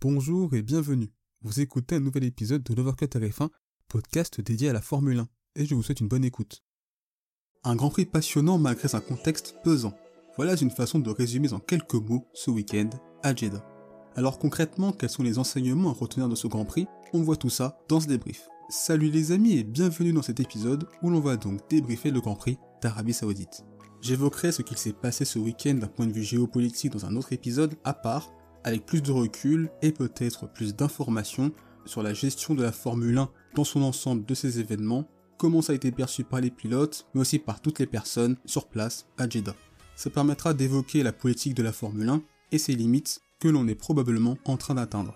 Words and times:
Bonjour 0.00 0.54
et 0.54 0.62
bienvenue. 0.62 1.10
Vous 1.42 1.58
écoutez 1.58 1.96
un 1.96 2.00
nouvel 2.00 2.22
épisode 2.22 2.62
de 2.62 2.72
l'Overcut 2.72 3.06
RF1, 3.06 3.48
podcast 3.88 4.40
dédié 4.40 4.68
à 4.68 4.72
la 4.72 4.80
Formule 4.80 5.18
1, 5.18 5.28
et 5.56 5.66
je 5.66 5.74
vous 5.74 5.82
souhaite 5.82 5.98
une 5.98 6.06
bonne 6.06 6.24
écoute. 6.24 6.62
Un 7.64 7.74
Grand 7.74 7.90
Prix 7.90 8.06
passionnant 8.06 8.58
malgré 8.58 8.94
un 8.94 9.00
contexte 9.00 9.56
pesant. 9.64 9.98
Voilà 10.36 10.54
une 10.54 10.70
façon 10.70 11.00
de 11.00 11.10
résumer 11.10 11.52
en 11.52 11.58
quelques 11.58 11.94
mots 11.94 12.24
ce 12.32 12.52
week-end 12.52 12.90
à 13.24 13.34
Jeddah. 13.34 13.64
Alors 14.14 14.38
concrètement, 14.38 14.92
quels 14.92 15.10
sont 15.10 15.24
les 15.24 15.40
enseignements 15.40 15.90
à 15.90 15.94
retenir 15.94 16.28
de 16.28 16.36
ce 16.36 16.46
Grand 16.46 16.64
Prix? 16.64 16.86
On 17.12 17.22
voit 17.24 17.34
tout 17.34 17.50
ça 17.50 17.80
dans 17.88 17.98
ce 17.98 18.06
débrief. 18.06 18.48
Salut 18.68 19.10
les 19.10 19.32
amis 19.32 19.54
et 19.54 19.64
bienvenue 19.64 20.12
dans 20.12 20.22
cet 20.22 20.38
épisode 20.38 20.86
où 21.02 21.10
l'on 21.10 21.18
va 21.18 21.36
donc 21.36 21.68
débriefer 21.68 22.12
le 22.12 22.20
Grand 22.20 22.36
Prix 22.36 22.56
d'Arabie 22.82 23.14
Saoudite. 23.14 23.64
J'évoquerai 24.00 24.52
ce 24.52 24.62
qu'il 24.62 24.78
s'est 24.78 24.92
passé 24.92 25.24
ce 25.24 25.40
week-end 25.40 25.74
d'un 25.74 25.88
point 25.88 26.06
de 26.06 26.12
vue 26.12 26.22
géopolitique 26.22 26.92
dans 26.92 27.04
un 27.04 27.16
autre 27.16 27.32
épisode 27.32 27.74
à 27.82 27.94
part, 27.94 28.30
avec 28.64 28.86
plus 28.86 29.02
de 29.02 29.12
recul 29.12 29.70
et 29.82 29.92
peut-être 29.92 30.50
plus 30.52 30.74
d'informations 30.74 31.52
sur 31.84 32.02
la 32.02 32.14
gestion 32.14 32.54
de 32.54 32.62
la 32.62 32.72
Formule 32.72 33.18
1 33.18 33.30
dans 33.54 33.64
son 33.64 33.82
ensemble 33.82 34.24
de 34.24 34.34
ces 34.34 34.60
événements, 34.60 35.08
comment 35.38 35.62
ça 35.62 35.72
a 35.72 35.76
été 35.76 35.90
perçu 35.90 36.24
par 36.24 36.40
les 36.40 36.50
pilotes, 36.50 37.06
mais 37.14 37.20
aussi 37.20 37.38
par 37.38 37.60
toutes 37.60 37.78
les 37.78 37.86
personnes 37.86 38.36
sur 38.44 38.66
place 38.66 39.06
à 39.16 39.28
Jeddah. 39.28 39.54
Ça 39.96 40.10
permettra 40.10 40.54
d'évoquer 40.54 41.02
la 41.02 41.12
politique 41.12 41.54
de 41.54 41.62
la 41.62 41.72
Formule 41.72 42.08
1 42.08 42.22
et 42.52 42.58
ses 42.58 42.74
limites 42.74 43.20
que 43.40 43.48
l'on 43.48 43.66
est 43.68 43.74
probablement 43.74 44.36
en 44.44 44.56
train 44.56 44.74
d'atteindre. 44.74 45.14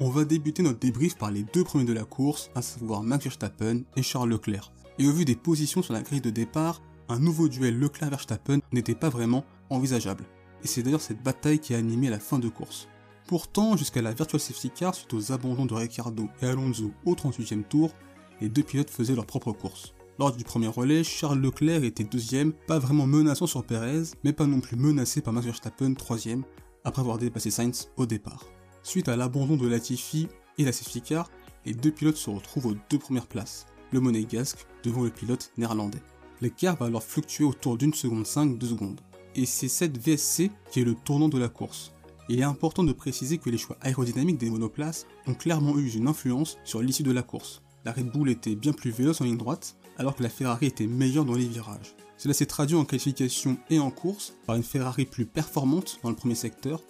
On 0.00 0.10
va 0.10 0.24
débuter 0.24 0.62
notre 0.62 0.80
débrief 0.80 1.16
par 1.16 1.30
les 1.30 1.44
deux 1.54 1.62
premiers 1.62 1.84
de 1.84 1.92
la 1.92 2.04
course, 2.04 2.50
à 2.54 2.62
savoir 2.62 3.02
Max 3.02 3.24
Verstappen 3.24 3.82
et 3.96 4.02
Charles 4.02 4.30
Leclerc. 4.30 4.72
Et 4.98 5.06
au 5.06 5.12
vu 5.12 5.24
des 5.24 5.36
positions 5.36 5.82
sur 5.82 5.92
la 5.92 6.02
grille 6.02 6.20
de 6.20 6.30
départ, 6.30 6.82
un 7.08 7.18
nouveau 7.18 7.48
duel 7.48 7.78
Leclerc-Verstappen 7.78 8.58
n'était 8.72 8.94
pas 8.94 9.08
vraiment 9.08 9.44
envisageable. 9.70 10.24
Et 10.64 10.66
c'est 10.66 10.82
d'ailleurs 10.82 11.00
cette 11.00 11.22
bataille 11.22 11.58
qui 11.58 11.74
a 11.74 11.78
animé 11.78 12.08
la 12.08 12.18
fin 12.18 12.38
de 12.38 12.48
course. 12.48 12.88
Pourtant, 13.26 13.76
jusqu'à 13.76 14.02
la 14.02 14.12
Virtual 14.12 14.40
Safety 14.40 14.70
Car, 14.70 14.94
suite 14.94 15.14
aux 15.14 15.32
abandons 15.32 15.66
de 15.66 15.74
Ricciardo 15.74 16.28
et 16.42 16.46
Alonso 16.46 16.90
au 17.04 17.14
38e 17.14 17.64
tour, 17.64 17.92
les 18.40 18.48
deux 18.48 18.62
pilotes 18.62 18.90
faisaient 18.90 19.14
leur 19.14 19.26
propre 19.26 19.52
course. 19.52 19.94
Lors 20.18 20.34
du 20.34 20.44
premier 20.44 20.68
relais, 20.68 21.02
Charles 21.02 21.40
Leclerc 21.40 21.84
était 21.84 22.04
deuxième, 22.04 22.52
pas 22.52 22.78
vraiment 22.78 23.06
menaçant 23.06 23.46
sur 23.46 23.64
Perez, 23.64 24.04
mais 24.22 24.32
pas 24.32 24.46
non 24.46 24.60
plus 24.60 24.76
menacé 24.76 25.20
par 25.20 25.32
Max 25.32 25.46
Verstappen 25.46 25.94
troisième, 25.94 26.44
après 26.84 27.00
avoir 27.00 27.18
dépassé 27.18 27.50
Sainz 27.50 27.88
au 27.96 28.06
départ. 28.06 28.44
Suite 28.82 29.08
à 29.08 29.16
l'abandon 29.16 29.56
de 29.56 29.66
Latifi 29.66 30.28
et 30.58 30.64
la 30.64 30.72
safety 30.72 31.00
car, 31.00 31.30
les 31.64 31.74
deux 31.74 31.90
pilotes 31.90 32.16
se 32.16 32.30
retrouvent 32.30 32.66
aux 32.66 32.76
deux 32.90 32.98
premières 32.98 33.26
places, 33.26 33.66
le 33.90 34.00
monégasque 34.00 34.66
devant 34.84 35.02
le 35.02 35.10
pilote 35.10 35.50
néerlandais. 35.56 36.02
L'écart 36.40 36.76
va 36.76 36.86
alors 36.86 37.02
fluctuer 37.02 37.44
autour 37.44 37.78
d'une 37.78 37.94
seconde 37.94 38.26
5, 38.26 38.58
2 38.58 38.66
secondes. 38.66 39.00
Et 39.34 39.46
c'est 39.46 39.68
cette 39.68 39.98
VSC 39.98 40.50
qui 40.70 40.80
est 40.80 40.84
le 40.84 40.94
tournant 40.94 41.28
de 41.28 41.38
la 41.38 41.48
course. 41.48 41.92
Il 42.28 42.40
est 42.40 42.44
important 42.44 42.84
de 42.84 42.92
préciser 42.92 43.38
que 43.38 43.50
les 43.50 43.58
choix 43.58 43.76
aérodynamiques 43.80 44.38
des 44.38 44.48
monoplaces 44.48 45.06
ont 45.26 45.34
clairement 45.34 45.76
eu 45.76 45.90
une 45.90 46.08
influence 46.08 46.56
sur 46.64 46.80
l'issue 46.80 47.02
de 47.02 47.12
la 47.12 47.22
course. 47.22 47.62
La 47.84 47.92
Red 47.92 48.10
Bull 48.10 48.30
était 48.30 48.54
bien 48.54 48.72
plus 48.72 48.90
véloce 48.90 49.20
en 49.20 49.24
ligne 49.24 49.36
droite, 49.36 49.76
alors 49.98 50.16
que 50.16 50.22
la 50.22 50.30
Ferrari 50.30 50.66
était 50.66 50.86
meilleure 50.86 51.26
dans 51.26 51.34
les 51.34 51.46
virages. 51.46 51.94
Cela 52.16 52.32
s'est 52.32 52.46
traduit 52.46 52.76
en 52.76 52.84
qualification 52.84 53.58
et 53.68 53.78
en 53.78 53.90
course 53.90 54.34
par 54.46 54.56
une 54.56 54.62
Ferrari 54.62 55.04
plus 55.04 55.26
performante 55.26 55.98
dans 56.02 56.08
le 56.08 56.16
premier 56.16 56.34
secteur 56.34 56.80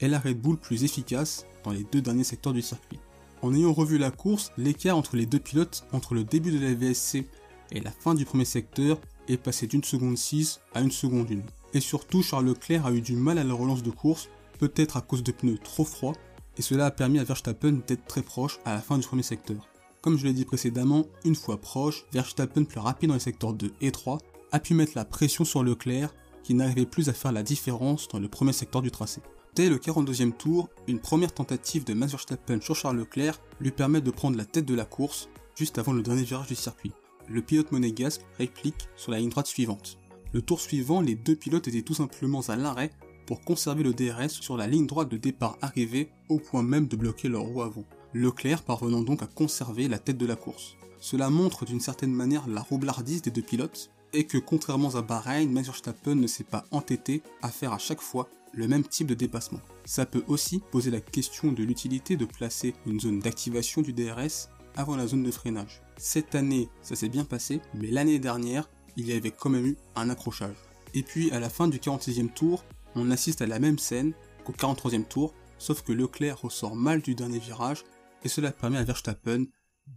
et 0.00 0.08
la 0.08 0.18
Red 0.18 0.40
Bull 0.40 0.56
plus 0.56 0.82
efficace 0.82 1.46
dans 1.62 1.70
les 1.70 1.84
deux 1.84 2.00
derniers 2.00 2.24
secteurs 2.24 2.52
du 2.52 2.62
circuit. 2.62 2.98
En 3.42 3.54
ayant 3.54 3.72
revu 3.72 3.98
la 3.98 4.10
course, 4.10 4.50
l'écart 4.58 4.96
entre 4.96 5.16
les 5.16 5.26
deux 5.26 5.38
pilotes 5.38 5.84
entre 5.92 6.14
le 6.14 6.24
début 6.24 6.50
de 6.50 6.58
la 6.58 6.74
VSC 6.74 7.26
et 7.70 7.80
la 7.80 7.90
fin 7.90 8.14
du 8.14 8.24
premier 8.24 8.44
secteur 8.44 8.98
est 9.28 9.36
passé 9.36 9.66
d'une 9.66 9.84
seconde 9.84 10.18
6 10.18 10.60
à 10.74 10.80
une 10.80 10.90
seconde 10.90 11.30
1. 11.30 11.59
Et 11.74 11.80
surtout, 11.80 12.22
Charles 12.22 12.46
Leclerc 12.46 12.86
a 12.86 12.92
eu 12.92 13.00
du 13.00 13.16
mal 13.16 13.38
à 13.38 13.44
la 13.44 13.54
relance 13.54 13.82
de 13.82 13.90
course, 13.90 14.28
peut-être 14.58 14.96
à 14.96 15.00
cause 15.00 15.22
de 15.22 15.32
pneus 15.32 15.58
trop 15.58 15.84
froids, 15.84 16.14
et 16.58 16.62
cela 16.62 16.86
a 16.86 16.90
permis 16.90 17.18
à 17.18 17.24
Verstappen 17.24 17.80
d'être 17.86 18.06
très 18.06 18.22
proche 18.22 18.58
à 18.64 18.74
la 18.74 18.80
fin 18.80 18.98
du 18.98 19.06
premier 19.06 19.22
secteur. 19.22 19.68
Comme 20.02 20.18
je 20.18 20.26
l'ai 20.26 20.32
dit 20.32 20.44
précédemment, 20.44 21.06
une 21.24 21.34
fois 21.34 21.60
proche, 21.60 22.06
Verstappen 22.12 22.64
plus 22.64 22.80
rapide 22.80 23.08
dans 23.08 23.14
les 23.14 23.20
secteurs 23.20 23.52
2 23.52 23.72
et 23.80 23.92
3 23.92 24.18
a 24.52 24.58
pu 24.58 24.74
mettre 24.74 24.92
la 24.96 25.04
pression 25.04 25.44
sur 25.44 25.62
Leclerc 25.62 26.14
qui 26.42 26.54
n'arrivait 26.54 26.86
plus 26.86 27.08
à 27.08 27.12
faire 27.12 27.32
la 27.32 27.42
différence 27.42 28.08
dans 28.08 28.18
le 28.18 28.28
premier 28.28 28.52
secteur 28.52 28.82
du 28.82 28.90
tracé. 28.90 29.20
Dès 29.54 29.68
le 29.68 29.76
42e 29.76 30.32
tour, 30.32 30.68
une 30.86 31.00
première 31.00 31.34
tentative 31.34 31.84
de 31.84 31.92
Max 31.92 32.12
Verstappen 32.12 32.60
sur 32.60 32.76
Charles 32.76 32.96
Leclerc 32.96 33.38
lui 33.60 33.70
permet 33.70 34.00
de 34.00 34.10
prendre 34.10 34.36
la 34.36 34.44
tête 34.44 34.64
de 34.64 34.74
la 34.74 34.84
course 34.84 35.28
juste 35.54 35.78
avant 35.78 35.92
le 35.92 36.02
dernier 36.02 36.22
virage 36.22 36.46
du 36.46 36.54
circuit. 36.54 36.92
Le 37.28 37.42
pilote 37.42 37.70
monégasque 37.70 38.22
réplique 38.38 38.88
sur 38.96 39.12
la 39.12 39.18
ligne 39.18 39.28
droite 39.28 39.46
suivante. 39.46 39.98
Le 40.32 40.42
tour 40.42 40.60
suivant, 40.60 41.00
les 41.00 41.16
deux 41.16 41.34
pilotes 41.34 41.66
étaient 41.66 41.82
tout 41.82 41.94
simplement 41.94 42.40
à 42.42 42.54
l'arrêt 42.54 42.92
pour 43.26 43.40
conserver 43.40 43.82
le 43.82 43.92
DRS 43.92 44.30
sur 44.30 44.56
la 44.56 44.68
ligne 44.68 44.86
droite 44.86 45.08
de 45.08 45.16
départ 45.16 45.58
arrivée 45.60 46.10
au 46.28 46.38
point 46.38 46.62
même 46.62 46.86
de 46.86 46.96
bloquer 46.96 47.28
leur 47.28 47.42
roue 47.42 47.62
avant. 47.62 47.84
Leclerc 48.14 48.62
parvenant 48.62 49.02
donc 49.02 49.22
à 49.22 49.26
conserver 49.26 49.88
la 49.88 49.98
tête 49.98 50.18
de 50.18 50.26
la 50.26 50.36
course. 50.36 50.76
Cela 51.00 51.30
montre 51.30 51.64
d'une 51.64 51.80
certaine 51.80 52.12
manière 52.12 52.46
la 52.46 52.60
roublardise 52.60 53.22
des 53.22 53.30
deux 53.30 53.42
pilotes 53.42 53.90
et 54.12 54.24
que 54.24 54.38
contrairement 54.38 54.94
à 54.94 55.02
Bahreïn, 55.02 55.50
Max 55.50 55.66
Verstappen 55.66 56.14
ne 56.14 56.26
s'est 56.26 56.44
pas 56.44 56.64
entêté 56.70 57.22
à 57.42 57.48
faire 57.48 57.72
à 57.72 57.78
chaque 57.78 58.00
fois 58.00 58.28
le 58.52 58.68
même 58.68 58.84
type 58.84 59.06
de 59.06 59.14
dépassement. 59.14 59.60
Ça 59.84 60.06
peut 60.06 60.24
aussi 60.28 60.60
poser 60.70 60.90
la 60.90 61.00
question 61.00 61.52
de 61.52 61.62
l'utilité 61.62 62.16
de 62.16 62.24
placer 62.24 62.74
une 62.86 63.00
zone 63.00 63.20
d'activation 63.20 63.82
du 63.82 63.92
DRS 63.92 64.48
avant 64.76 64.96
la 64.96 65.06
zone 65.06 65.22
de 65.22 65.30
freinage. 65.30 65.82
Cette 65.96 66.34
année, 66.34 66.68
ça 66.82 66.94
s'est 66.94 67.08
bien 67.08 67.24
passé, 67.24 67.60
mais 67.74 67.90
l'année 67.90 68.18
dernière, 68.18 68.68
il 69.00 69.08
y 69.08 69.12
avait 69.12 69.30
quand 69.30 69.50
même 69.50 69.66
eu 69.66 69.76
un 69.96 70.10
accrochage. 70.10 70.56
Et 70.94 71.02
puis 71.02 71.30
à 71.30 71.40
la 71.40 71.48
fin 71.48 71.68
du 71.68 71.78
46e 71.78 72.32
tour, 72.32 72.64
on 72.94 73.10
assiste 73.10 73.42
à 73.42 73.46
la 73.46 73.58
même 73.58 73.78
scène 73.78 74.12
qu'au 74.44 74.52
43e 74.52 75.06
tour, 75.06 75.34
sauf 75.58 75.82
que 75.82 75.92
Leclerc 75.92 76.40
ressort 76.40 76.76
mal 76.76 77.02
du 77.02 77.14
dernier 77.14 77.38
virage, 77.38 77.84
et 78.24 78.28
cela 78.28 78.52
permet 78.52 78.78
à 78.78 78.84
Verstappen 78.84 79.44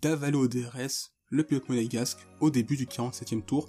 d'avaler 0.02 0.38
au 0.38 0.48
DRS 0.48 1.12
le 1.30 1.44
pilote 1.44 1.68
monégasque 1.70 2.20
au 2.40 2.50
début 2.50 2.78
du 2.78 2.86
47e 2.86 3.44
tour, 3.44 3.68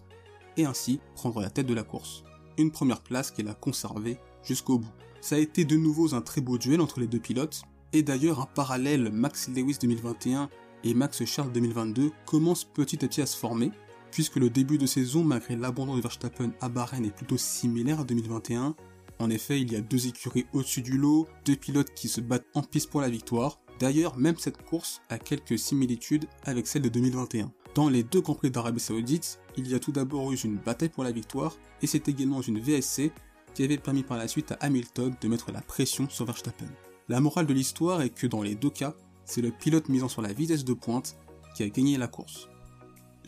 et 0.57 0.67
ainsi 0.67 1.01
prendre 1.15 1.41
la 1.41 1.51
tête 1.51 1.67
de 1.67 1.75
la 1.75 1.83
course. 1.83 2.23
Une 2.59 2.71
première 2.71 3.03
place 3.03 3.31
qu'elle 3.31 3.49
a 3.49 3.55
conservée 3.55 4.19
jusqu'au 4.43 4.79
bout. 4.79 4.93
Ça 5.21 5.37
a 5.37 5.39
été 5.39 5.65
de 5.65 5.77
nouveau 5.77 6.15
un 6.15 6.21
très 6.21 6.41
beau 6.41 6.59
duel 6.59 6.81
entre 6.81 7.01
les 7.01 7.07
deux 7.07 7.19
pilotes, 7.19 7.63
et 7.93 8.03
d'ailleurs 8.03 8.41
un 8.41 8.47
parallèle 8.47 9.11
Max 9.11 9.49
Lewis 9.49 9.79
2021 9.81 10.51
et 10.85 10.95
Max 10.95 11.25
Charles 11.25 11.53
2022 11.53 12.11
commence 12.27 12.65
petit 12.65 13.05
à 13.05 13.09
petit 13.09 13.23
à 13.23 13.27
se 13.27 13.37
former, 13.37 13.71
puisque 14.15 14.37
le 14.37 14.49
début 14.49 14.79
de 14.79 14.87
saison, 14.87 15.25
malgré 15.25 15.57
l'abandon 15.57 15.97
de 15.97 16.01
Verstappen 16.01 16.53
à 16.61 16.69
Bahreïn, 16.69 17.05
est 17.05 17.11
plutôt 17.11 17.37
similaire 17.37 17.99
à 17.99 18.05
2021. 18.05 18.77
En 19.19 19.29
effet, 19.29 19.61
il 19.61 19.73
y 19.73 19.77
a 19.77 19.81
deux 19.81 20.07
écuries 20.07 20.47
au-dessus 20.53 20.83
du 20.83 20.97
lot, 20.97 21.27
deux 21.45 21.57
pilotes 21.57 21.93
qui 21.95 22.07
se 22.07 22.21
battent 22.21 22.47
en 22.55 22.63
piste 22.63 22.91
pour 22.91 23.01
la 23.01 23.09
victoire. 23.09 23.59
D'ailleurs, 23.81 24.17
même 24.17 24.37
cette 24.39 24.65
course 24.65 25.03
a 25.09 25.19
quelques 25.19 25.59
similitudes 25.59 26.27
avec 26.45 26.69
celle 26.69 26.83
de 26.83 26.89
2021. 26.91 27.53
Dans 27.75 27.89
les 27.89 28.05
deux 28.05 28.21
Grands 28.21 28.37
Prix 28.37 28.53
d'Arabie 28.53 28.79
Saoudite, 28.79 29.41
il 29.57 29.67
y 29.69 29.75
a 29.75 29.81
tout 29.81 29.91
d'abord 29.91 30.31
eu 30.31 30.37
une 30.37 30.59
bataille 30.59 30.91
pour 30.91 31.03
la 31.03 31.11
victoire, 31.11 31.57
et 31.83 31.89
c'est 31.89 32.09
également 32.09 32.41
une 32.41 32.61
VSC 32.61 33.11
qui 33.53 33.65
avait 33.65 33.79
permis 33.79 34.05
par 34.05 34.17
la 34.17 34.29
suite 34.29 34.53
à 34.53 34.59
Hamilton 34.61 35.13
de 35.21 35.29
mettre 35.29 35.51
la 35.51 35.61
pression 35.61 36.09
sur 36.09 36.25
Verstappen. 36.25 36.71
La 37.09 37.21
morale 37.21 37.47
de 37.47 37.53
l'histoire 37.53 38.01
est 38.01 38.11
que 38.11 38.29
dans 38.29 38.43
les 38.43 38.55
deux 38.55 38.71
cas, 38.71 38.95
c'est 39.25 39.43
le 39.43 39.51
pilote 39.51 39.89
misant 39.89 40.09
sur 40.09 40.23
la 40.23 40.33
vitesse 40.33 40.65
de 40.65 40.73
pointe 40.73 41.17
qui 41.57 41.65
a 41.65 41.69
gagné 41.69 41.99
la 41.99 42.07
course. 42.07 42.49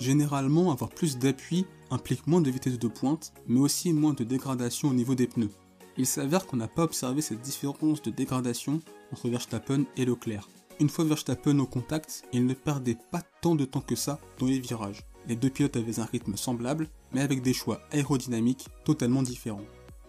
Généralement, 0.00 0.70
avoir 0.72 0.90
plus 0.90 1.18
d'appui 1.18 1.66
implique 1.90 2.26
moins 2.26 2.40
de 2.40 2.50
vitesse 2.50 2.78
de 2.78 2.88
pointe, 2.88 3.32
mais 3.46 3.60
aussi 3.60 3.92
moins 3.92 4.12
de 4.12 4.24
dégradation 4.24 4.88
au 4.88 4.94
niveau 4.94 5.14
des 5.14 5.26
pneus. 5.26 5.50
Il 5.96 6.06
s'avère 6.06 6.46
qu'on 6.46 6.56
n'a 6.56 6.68
pas 6.68 6.82
observé 6.82 7.22
cette 7.22 7.40
différence 7.40 8.02
de 8.02 8.10
dégradation 8.10 8.80
entre 9.12 9.28
Verstappen 9.28 9.84
et 9.96 10.04
Leclerc. 10.04 10.48
Une 10.78 10.90
fois 10.90 11.06
Verstappen 11.06 11.58
au 11.58 11.66
contact, 11.66 12.24
il 12.34 12.44
ne 12.44 12.52
perdait 12.52 12.98
pas 13.10 13.22
tant 13.40 13.54
de 13.54 13.64
temps 13.64 13.80
que 13.80 13.96
ça 13.96 14.20
dans 14.38 14.46
les 14.46 14.58
virages. 14.58 15.02
Les 15.26 15.36
deux 15.36 15.48
pilotes 15.48 15.76
avaient 15.76 16.00
un 16.00 16.04
rythme 16.04 16.36
semblable, 16.36 16.88
mais 17.12 17.22
avec 17.22 17.40
des 17.40 17.54
choix 17.54 17.80
aérodynamiques 17.92 18.68
totalement 18.84 19.22
différents. 19.22 19.64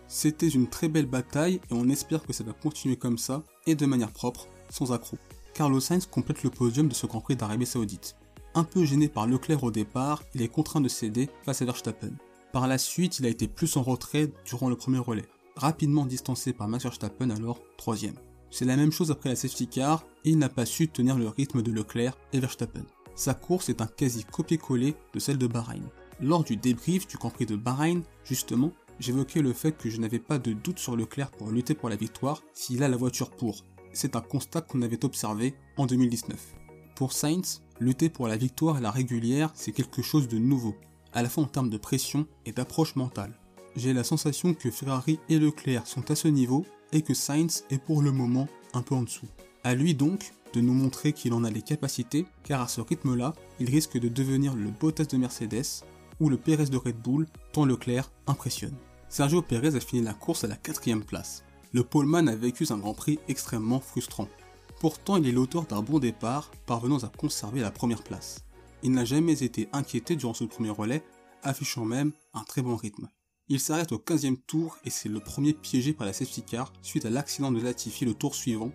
C'était 0.10 0.50
une 0.50 0.68
très 0.68 0.90
belle 0.90 1.06
bataille 1.06 1.62
et 1.70 1.74
on 1.74 1.88
espère 1.90 2.24
que 2.24 2.34
ça 2.34 2.44
va 2.44 2.54
continuer 2.54 2.98
comme 2.98 3.18
ça 3.18 3.44
et 3.66 3.76
de 3.76 3.86
manière 3.86 4.12
propre, 4.12 4.48
sans 4.70 4.92
accroc. 4.92 5.20
Carlos 5.54 5.80
Sainz 5.80 6.06
complète 6.06 6.44
le 6.44 6.50
podium 6.50 6.88
de 6.88 6.94
ce 6.94 7.08
Grand 7.08 7.22
Prix 7.22 7.36
d'Arabie 7.36 7.66
Saoudite. 7.66 8.16
Un 8.58 8.64
peu 8.64 8.86
gêné 8.86 9.08
par 9.08 9.28
Leclerc 9.28 9.64
au 9.64 9.70
départ, 9.70 10.24
il 10.34 10.42
est 10.42 10.48
contraint 10.48 10.82
de 10.82 10.88
céder 10.88 11.30
face 11.44 11.62
à 11.62 11.66
Verstappen. 11.66 12.10
Par 12.52 12.68
la 12.68 12.80
suite, 12.80 13.20
il 13.20 13.28
a 13.28 13.30
été 13.30 13.48
plus 13.48 13.78
en 13.78 13.84
retrait 13.84 14.32
durant 14.46 14.68
le 14.68 14.76
premier 14.76 14.98
relais, 14.98 15.28
rapidement 15.56 16.08
distancé 16.08 16.54
par 16.54 16.68
Max 16.68 16.82
Verstappen 16.82 17.30
alors 17.30 17.60
troisième. 17.78 18.16
C'est 18.50 18.66
la 18.66 18.76
même 18.76 18.92
chose 18.92 19.12
après 19.12 19.30
la 19.30 19.36
safety 19.36 19.68
car, 19.68 20.08
et 20.26 20.32
il 20.32 20.40
n'a 20.40 20.50
pas 20.50 20.66
su 20.66 20.88
tenir 20.88 21.20
le 21.20 21.28
rythme 21.28 21.62
de 21.62 21.72
Leclerc 21.72 22.18
et 22.34 22.40
Verstappen. 22.40 22.82
Sa 23.14 23.36
course 23.36 23.70
est 23.70 23.80
un 23.80 23.86
quasi 23.86 24.24
copier-coller 24.24 24.96
de 25.14 25.20
celle 25.20 25.38
de 25.38 25.46
Bahreïn. 25.46 25.88
Lors 26.20 26.44
du 26.44 26.58
débrief 26.58 27.06
du 27.06 27.18
Grand 27.18 27.30
Prix 27.30 27.46
de 27.46 27.56
Bahreïn, 27.56 28.02
justement, 28.24 28.72
j'évoquais 29.00 29.44
le 29.44 29.54
fait 29.54 29.78
que 29.78 29.92
je 29.92 30.02
n'avais 30.02 30.18
pas 30.18 30.40
de 30.40 30.54
doute 30.54 30.80
sur 30.80 30.96
Leclerc 30.96 31.30
pour 31.30 31.52
lutter 31.52 31.76
pour 31.76 31.90
la 31.90 31.96
victoire 31.96 32.42
s'il 32.56 32.82
a 32.82 32.88
la 32.88 32.98
voiture 32.98 33.30
pour. 33.30 33.66
C'est 33.94 34.16
un 34.16 34.22
constat 34.22 34.62
qu'on 34.62 34.82
avait 34.82 35.06
observé 35.06 35.54
en 35.78 35.86
2019. 35.86 36.56
Pour 36.98 37.14
Sainz, 37.14 37.62
lutter 37.80 38.10
pour 38.10 38.28
la 38.28 38.38
victoire 38.38 38.78
à 38.78 38.82
la 38.82 38.90
régulière, 38.90 39.52
c'est 39.54 39.72
quelque 39.72 40.02
chose 40.02 40.28
de 40.28 40.40
nouveau, 40.40 40.76
à 41.14 41.22
la 41.22 41.30
fois 41.30 41.44
en 41.44 41.48
termes 41.48 41.70
de 41.70 41.78
pression 41.78 42.26
et 42.48 42.52
d'approche 42.52 42.96
mentale. 42.96 43.40
J'ai 43.76 43.94
la 43.94 44.04
sensation 44.04 44.56
que 44.56 44.72
Ferrari 44.72 45.20
et 45.30 45.38
Leclerc 45.38 45.86
sont 45.86 46.10
à 46.10 46.16
ce 46.16 46.28
niveau 46.28 46.66
et 46.92 47.04
que 47.04 47.14
Sainz 47.14 47.66
est 47.70 47.78
pour 47.78 48.02
le 48.02 48.12
moment 48.12 48.48
un 48.74 48.82
peu 48.82 48.96
en 48.96 49.04
dessous. 49.04 49.28
À 49.64 49.76
lui 49.76 49.94
donc 49.94 50.34
de 50.54 50.60
nous 50.60 50.74
montrer 50.74 51.14
qu'il 51.14 51.34
en 51.34 51.44
a 51.44 51.52
les 51.52 51.62
capacités, 51.62 52.26
car 52.44 52.62
à 52.62 52.68
ce 52.68 52.82
rythme-là, 52.82 53.36
il 53.60 53.70
risque 53.70 54.00
de 54.00 54.08
devenir 54.08 54.56
le 54.56 54.72
Bottas 54.72 55.06
de 55.06 55.18
Mercedes 55.18 55.84
ou 56.20 56.30
le 56.30 56.38
Pérez 56.38 56.66
de 56.66 56.78
Red 56.78 56.98
Bull, 57.00 57.28
tant 57.54 57.66
Leclerc 57.66 58.12
impressionne. 58.26 58.76
Sergio 59.08 59.44
Pérez 59.44 59.76
a 59.76 59.80
fini 59.80 60.02
la 60.02 60.16
course 60.16 60.46
à 60.46 60.48
la 60.48 60.56
quatrième 60.56 61.04
place. 61.04 61.44
Le 61.74 61.84
poleman 61.84 62.28
a 62.28 62.36
vécu 62.36 62.66
un 62.72 62.78
Grand 62.80 62.96
Prix 62.96 63.20
extrêmement 63.28 63.82
frustrant. 63.82 64.28
Pourtant, 64.80 65.18
il 65.18 65.28
est 65.28 65.32
l'auteur 65.32 65.66
d'un 65.66 65.82
bon 65.82 65.98
départ, 65.98 66.52
parvenant 66.68 67.00
à 67.00 67.08
conserver 67.08 67.62
la 67.62 67.72
première 67.72 68.04
place. 68.04 68.46
Il 68.84 68.92
n'a 68.92 69.06
jamais 69.06 69.44
été 69.44 69.70
inquiété 69.74 70.16
durant 70.16 70.36
ce 70.36 70.44
premier 70.44 70.70
relais, 70.70 71.04
affichant 71.42 71.84
même 71.84 72.12
un 72.34 72.44
très 72.44 72.62
bon 72.62 72.76
rythme. 72.76 73.10
Il 73.50 73.60
s'arrête 73.60 73.92
au 73.92 73.98
15e 73.98 74.38
tour 74.46 74.78
et 74.86 74.90
c'est 74.90 75.10
le 75.10 75.20
premier 75.20 75.54
piégé 75.54 75.94
par 75.94 76.06
la 76.06 76.14
safety 76.14 76.44
car 76.44 76.74
suite 76.82 77.06
à 77.06 77.10
l'accident 77.10 77.52
de 77.52 77.62
Latifi 77.62 78.06
le 78.06 78.14
tour 78.14 78.36
suivant, 78.36 78.72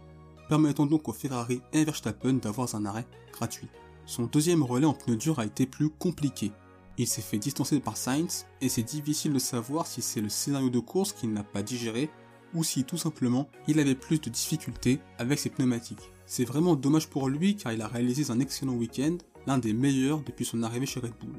permettant 0.48 0.86
donc 0.86 1.08
au 1.08 1.12
Ferrari 1.12 1.60
et 1.72 1.84
Verstappen 1.84 2.34
d'avoir 2.34 2.74
un 2.74 2.84
arrêt 2.86 3.06
gratuit. 3.32 3.68
Son 4.06 4.24
deuxième 4.24 4.62
relais 4.62 4.86
en 4.86 4.94
pneu 4.94 5.16
dur 5.16 5.38
a 5.38 5.46
été 5.46 5.66
plus 5.66 5.90
compliqué. 5.90 6.50
Il 6.98 7.06
s'est 7.06 7.22
fait 7.22 7.38
distancer 7.38 7.78
par 7.80 7.96
Sainz 7.96 8.46
et 8.60 8.68
c'est 8.68 8.82
difficile 8.82 9.32
de 9.32 9.38
savoir 9.38 9.86
si 9.86 10.02
c'est 10.02 10.20
le 10.20 10.28
scénario 10.28 10.68
de 10.68 10.80
course 10.80 11.12
qu'il 11.12 11.32
n'a 11.32 11.44
pas 11.44 11.62
digéré 11.62 12.10
ou 12.54 12.64
si 12.64 12.84
tout 12.84 12.96
simplement 12.96 13.48
il 13.68 13.80
avait 13.80 13.94
plus 13.94 14.20
de 14.20 14.30
difficultés 14.30 15.00
avec 15.18 15.38
ses 15.38 15.50
pneumatiques. 15.50 16.10
C'est 16.26 16.44
vraiment 16.44 16.76
dommage 16.76 17.08
pour 17.08 17.28
lui 17.28 17.56
car 17.56 17.72
il 17.72 17.82
a 17.82 17.88
réalisé 17.88 18.30
un 18.30 18.40
excellent 18.40 18.74
week-end, 18.74 19.16
l'un 19.46 19.58
des 19.58 19.72
meilleurs 19.72 20.22
depuis 20.22 20.44
son 20.44 20.62
arrivée 20.62 20.86
chez 20.86 21.00
Red 21.00 21.14
Bull. 21.20 21.34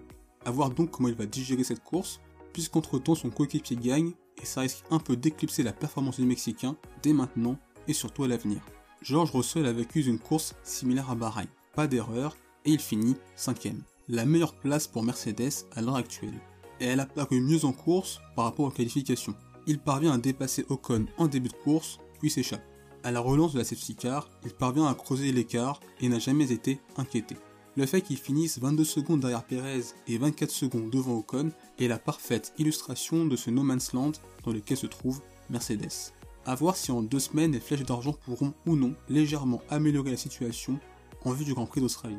A 0.46 0.52
voir 0.52 0.70
donc 0.70 0.92
comment 0.92 1.10
il 1.10 1.16
va 1.16 1.26
digérer 1.26 1.64
cette 1.64 1.84
course, 1.84 2.20
puisqu'entre 2.52 3.00
temps 3.00 3.16
son 3.16 3.30
coéquipier 3.30 3.78
gagne 3.78 4.12
et 4.42 4.46
ça 4.46 4.62
risque 4.62 4.84
un 4.92 5.00
peu 5.00 5.16
d'éclipser 5.16 5.64
la 5.64 5.74
performance 5.74 6.20
du 6.20 6.26
Mexicain 6.26 6.76
dès 7.02 7.14
maintenant 7.14 7.58
et 7.88 7.94
surtout 7.94 8.24
à 8.24 8.28
l'avenir. 8.28 8.62
George 9.02 9.32
Russell 9.32 9.66
a 9.66 9.74
vécu 9.74 10.02
une 10.02 10.20
course 10.20 10.56
similaire 10.64 11.10
à 11.10 11.16
Bahreïn, 11.16 11.48
pas 11.76 11.88
d'erreur, 11.88 12.38
et 12.66 12.72
il 12.72 12.80
finit 12.80 13.16
5 13.36 13.74
La 14.08 14.26
meilleure 14.26 14.56
place 14.56 14.88
pour 14.88 15.04
Mercedes 15.04 15.66
à 15.76 15.82
l'heure 15.82 15.98
actuelle. 15.98 16.40
Et 16.80 16.86
elle 16.86 17.00
a 17.00 17.06
paru 17.06 17.42
mieux 17.42 17.66
en 17.66 17.74
course 17.74 18.22
par 18.36 18.46
rapport 18.46 18.66
aux 18.66 18.72
qualifications. 18.72 19.36
Il 19.66 19.80
parvient 19.80 20.12
à 20.12 20.18
dépasser 20.18 20.66
Ocon 20.70 21.06
en 21.18 21.28
début 21.28 21.50
de 21.50 21.64
course, 21.64 22.00
puis 22.20 22.30
s'échappe. 22.30 22.64
À 23.04 23.12
la 23.12 23.20
relance 23.20 23.54
de 23.54 23.60
la 23.60 23.64
safety 23.64 23.96
car, 23.96 24.30
il 24.46 24.52
parvient 24.52 24.88
à 24.88 24.94
creuser 24.94 25.32
l'écart 25.32 25.80
et 26.02 26.10
n'a 26.10 26.20
jamais 26.20 26.52
été 26.52 26.80
inquiété. 26.98 27.36
Le 27.76 27.86
fait 27.86 28.02
qu'il 28.02 28.18
finisse 28.18 28.60
22 28.60 28.84
secondes 28.84 29.20
derrière 29.22 29.44
Perez 29.44 29.82
et 30.08 30.18
24 30.18 30.52
secondes 30.52 30.90
devant 30.90 31.18
Ocon 31.18 31.52
est 31.80 31.88
la 31.88 31.98
parfaite 31.98 32.54
illustration 32.58 33.26
de 33.26 33.36
ce 33.36 33.50
no 33.50 33.64
man's 33.64 33.94
land 33.94 34.12
dans 34.44 34.52
lequel 34.52 34.78
se 34.78 34.86
trouve 34.86 35.22
Mercedes. 35.50 36.14
A 36.46 36.56
voir 36.56 36.76
si 36.76 36.92
en 36.92 37.02
deux 37.02 37.20
semaines 37.20 37.54
les 37.54 37.60
flèches 37.60 37.84
d'argent 37.84 38.14
pourront 38.14 38.54
ou 38.66 38.76
non 38.76 38.94
légèrement 39.10 39.62
améliorer 39.70 40.12
la 40.12 40.18
situation 40.18 40.80
en 41.26 41.32
vue 41.32 41.46
du 41.46 41.54
Grand 41.54 41.66
Prix 41.66 41.82
d'Australie. 41.82 42.18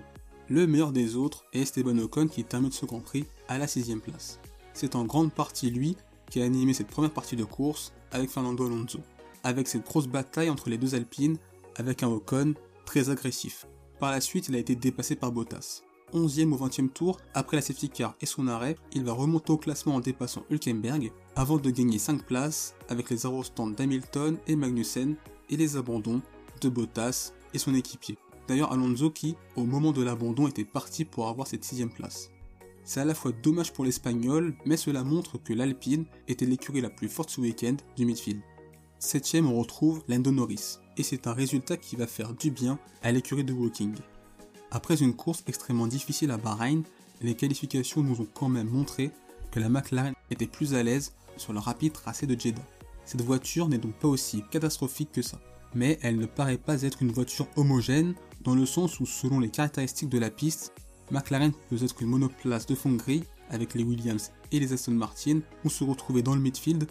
Le 0.48 0.66
meilleur 0.66 0.92
des 0.92 1.14
autres 1.14 1.44
est 1.52 1.60
Esteban 1.60 1.98
Ocon 1.98 2.26
qui 2.26 2.44
termine 2.44 2.72
ce 2.72 2.86
Grand 2.86 3.00
Prix 3.00 3.26
à 3.48 3.58
la 3.58 3.66
6 3.66 3.96
place. 3.96 4.40
C'est 4.72 4.96
en 4.96 5.04
grande 5.04 5.32
partie 5.32 5.70
lui 5.70 5.96
qui 6.30 6.40
a 6.40 6.44
animé 6.44 6.74
cette 6.74 6.88
première 6.88 7.12
partie 7.12 7.36
de 7.36 7.44
course 7.44 7.92
avec 8.12 8.30
Fernando 8.30 8.66
Alonso, 8.66 9.00
avec 9.42 9.68
cette 9.68 9.84
grosse 9.84 10.06
bataille 10.06 10.50
entre 10.50 10.70
les 10.70 10.78
deux 10.78 10.94
Alpines 10.94 11.38
avec 11.76 12.02
un 12.02 12.08
Ocon 12.08 12.54
très 12.84 13.10
agressif. 13.10 13.66
Par 13.98 14.10
la 14.10 14.20
suite, 14.20 14.48
il 14.48 14.56
a 14.56 14.58
été 14.58 14.74
dépassé 14.74 15.16
par 15.16 15.32
Bottas. 15.32 15.82
11e 16.12 16.52
au 16.52 16.56
20e 16.56 16.90
tour, 16.90 17.18
après 17.34 17.56
la 17.56 17.62
safety 17.62 17.88
car 17.88 18.14
et 18.20 18.26
son 18.26 18.46
arrêt, 18.46 18.76
il 18.92 19.04
va 19.04 19.12
remonter 19.12 19.52
au 19.52 19.56
classement 19.56 19.96
en 19.96 20.00
dépassant 20.00 20.44
Hülkenberg 20.50 21.10
avant 21.34 21.58
de 21.58 21.70
gagner 21.70 21.98
5 21.98 22.24
places 22.24 22.74
avec 22.88 23.10
les 23.10 23.18
stands 23.18 23.70
d'Hamilton 23.70 24.36
et 24.46 24.54
Magnussen 24.54 25.16
et 25.50 25.56
les 25.56 25.76
abandons 25.76 26.22
de 26.60 26.68
Bottas 26.68 27.32
et 27.52 27.58
son 27.58 27.74
équipier. 27.74 28.16
D'ailleurs 28.46 28.72
Alonso 28.72 29.10
qui, 29.10 29.36
au 29.56 29.64
moment 29.64 29.92
de 29.92 30.02
l'abandon, 30.02 30.46
était 30.46 30.64
parti 30.64 31.04
pour 31.04 31.28
avoir 31.28 31.46
cette 31.46 31.64
6 31.64 31.86
place. 31.86 32.30
C'est 32.84 33.00
à 33.00 33.04
la 33.06 33.14
fois 33.14 33.32
dommage 33.32 33.72
pour 33.72 33.84
l'Espagnol, 33.84 34.54
mais 34.66 34.76
cela 34.76 35.04
montre 35.04 35.38
que 35.38 35.54
l'Alpine 35.54 36.04
était 36.28 36.44
l'écurie 36.44 36.82
la 36.82 36.90
plus 36.90 37.08
forte 37.08 37.30
ce 37.30 37.40
week-end 37.40 37.76
du 37.96 38.04
midfield. 38.04 38.42
7 38.98 39.36
on 39.42 39.58
retrouve 39.58 40.02
Lando 40.06 40.30
Norris, 40.30 40.78
et 40.98 41.02
c'est 41.02 41.26
un 41.26 41.32
résultat 41.32 41.78
qui 41.78 41.96
va 41.96 42.06
faire 42.06 42.34
du 42.34 42.50
bien 42.50 42.78
à 43.02 43.10
l'écurie 43.10 43.44
de 43.44 43.52
Woking. 43.52 43.94
Après 44.70 45.02
une 45.02 45.14
course 45.14 45.44
extrêmement 45.46 45.86
difficile 45.86 46.30
à 46.30 46.36
Bahreïn, 46.36 46.82
les 47.22 47.34
qualifications 47.34 48.02
nous 48.02 48.20
ont 48.20 48.28
quand 48.32 48.48
même 48.48 48.68
montré 48.68 49.10
que 49.50 49.60
la 49.60 49.68
McLaren 49.68 50.14
était 50.30 50.46
plus 50.46 50.74
à 50.74 50.82
l'aise 50.82 51.14
sur 51.36 51.52
le 51.52 51.60
rapide 51.60 51.92
tracé 51.92 52.26
de 52.26 52.38
Jeddah. 52.38 52.62
Cette 53.06 53.22
voiture 53.22 53.68
n'est 53.68 53.78
donc 53.78 53.94
pas 53.94 54.08
aussi 54.08 54.42
catastrophique 54.50 55.12
que 55.12 55.22
ça, 55.22 55.40
mais 55.74 55.98
elle 56.02 56.18
ne 56.18 56.26
paraît 56.26 56.58
pas 56.58 56.82
être 56.82 57.02
une 57.02 57.12
voiture 57.12 57.46
homogène 57.56 58.14
dans 58.42 58.54
le 58.54 58.66
sens 58.66 59.00
où 59.00 59.06
selon 59.06 59.40
les 59.40 59.50
caractéristiques 59.50 60.10
de 60.10 60.18
la 60.18 60.30
piste, 60.30 60.72
McLaren 61.10 61.52
peut 61.70 61.82
être 61.82 62.02
une 62.02 62.08
monoplace 62.08 62.66
de 62.66 62.74
fond 62.74 62.92
gris 62.92 63.24
avec 63.50 63.74
les 63.74 63.84
Williams 63.84 64.32
et 64.52 64.60
les 64.60 64.72
Aston 64.72 64.92
Martin 64.92 65.40
ou 65.64 65.70
se 65.70 65.84
retrouver 65.84 66.22
dans 66.22 66.34
le 66.34 66.40
midfield 66.40 66.86